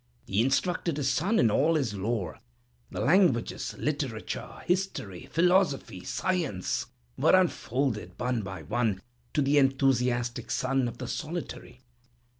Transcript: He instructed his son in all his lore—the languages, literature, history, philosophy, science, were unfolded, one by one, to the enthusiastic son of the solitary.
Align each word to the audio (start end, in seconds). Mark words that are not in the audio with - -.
He 0.25 0.41
instructed 0.41 0.97
his 0.97 1.11
son 1.11 1.37
in 1.37 1.51
all 1.51 1.75
his 1.75 1.93
lore—the 1.93 2.99
languages, 2.99 3.75
literature, 3.77 4.63
history, 4.65 5.29
philosophy, 5.31 6.03
science, 6.05 6.87
were 7.19 7.39
unfolded, 7.39 8.13
one 8.17 8.41
by 8.41 8.63
one, 8.63 8.99
to 9.35 9.43
the 9.43 9.59
enthusiastic 9.59 10.49
son 10.49 10.87
of 10.87 10.97
the 10.97 11.07
solitary. 11.07 11.81